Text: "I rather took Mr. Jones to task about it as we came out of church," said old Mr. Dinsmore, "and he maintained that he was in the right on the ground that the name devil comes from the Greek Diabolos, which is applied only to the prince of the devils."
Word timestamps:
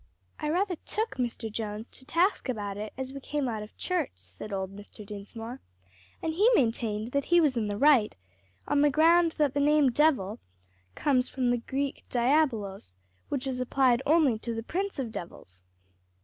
"I 0.39 0.49
rather 0.49 0.77
took 0.77 1.17
Mr. 1.17 1.51
Jones 1.51 1.87
to 1.89 2.05
task 2.05 2.49
about 2.49 2.75
it 2.75 2.91
as 2.97 3.13
we 3.13 3.19
came 3.19 3.47
out 3.47 3.61
of 3.61 3.77
church," 3.77 4.09
said 4.15 4.51
old 4.51 4.75
Mr. 4.75 5.05
Dinsmore, 5.05 5.61
"and 6.23 6.33
he 6.33 6.49
maintained 6.55 7.11
that 7.11 7.25
he 7.25 7.39
was 7.39 7.55
in 7.55 7.67
the 7.67 7.77
right 7.77 8.15
on 8.67 8.81
the 8.81 8.89
ground 8.89 9.33
that 9.33 9.53
the 9.53 9.59
name 9.59 9.91
devil 9.91 10.39
comes 10.95 11.29
from 11.29 11.51
the 11.51 11.57
Greek 11.59 12.03
Diabolos, 12.09 12.95
which 13.29 13.45
is 13.45 13.59
applied 13.59 14.01
only 14.07 14.39
to 14.39 14.55
the 14.55 14.63
prince 14.63 14.97
of 14.97 15.05
the 15.05 15.11
devils." 15.11 15.63